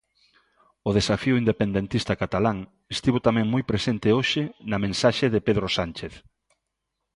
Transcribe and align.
O 0.89 0.91
desafío 0.97 1.39
independentista 1.43 2.13
catalán 2.21 2.57
estivo 2.95 3.17
tamén 3.27 3.47
moi 3.53 3.63
presente 3.71 4.15
hoxe 4.17 4.43
na 4.69 4.77
mensaxe 4.85 5.25
de 5.33 5.39
Pedro 5.47 5.67
Sánchez. 5.77 6.13